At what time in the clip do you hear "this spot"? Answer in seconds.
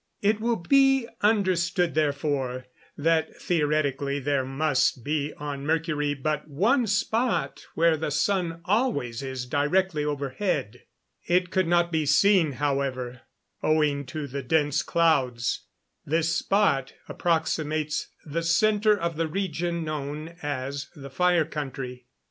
16.03-16.93